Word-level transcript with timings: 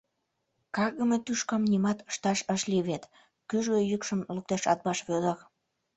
—Каргыме 0.75 1.17
тӱшкам 1.25 1.63
нимат 1.71 1.99
ышташ 2.09 2.39
ыш 2.53 2.61
лий 2.69 2.83
вет,— 2.89 3.03
кӱжгӧ 3.49 3.79
йӱкшым 3.89 4.19
луктеш 4.35 4.63
Атбаш 4.73 4.99
Вӧдыр. 5.07 5.37